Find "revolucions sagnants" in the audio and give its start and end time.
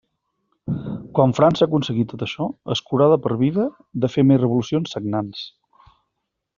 4.45-5.49